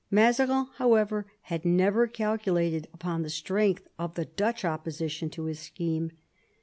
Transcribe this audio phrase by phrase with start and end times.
[0.09, 6.09] Mazarin, however, had never calculated upon the strength of the Dutch opposition to his scheme.